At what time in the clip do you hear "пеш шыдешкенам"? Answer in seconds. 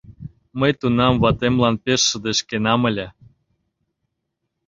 1.83-2.81